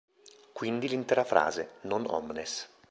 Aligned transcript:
Quindi 0.51 0.87
l'intera 0.87 1.23
frase 1.23 1.73
Non 1.81 2.07
omnes. 2.09 2.67